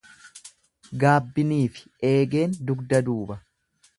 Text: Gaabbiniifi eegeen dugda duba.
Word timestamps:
Gaabbiniifi 1.03 1.85
eegeen 2.11 2.57
dugda 2.71 3.05
duba. 3.13 3.41